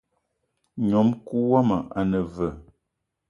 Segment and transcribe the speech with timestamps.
[0.83, 2.53] Ngnom-kou woma ane veu?